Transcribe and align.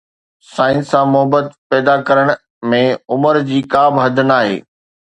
science 0.53 0.85
سان 0.93 1.05
محبت 1.15 1.45
پيدا 1.69 1.95
ڪرڻ 2.09 2.33
۾ 2.75 2.83
عمر 3.17 3.43
جي 3.53 3.65
ڪا 3.77 3.85
به 3.95 4.05
حد 4.07 4.27
ناهي 4.33 4.61